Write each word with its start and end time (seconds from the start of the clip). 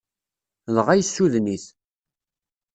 Dɣa 0.75 0.93
yessuden-it. 0.99 1.65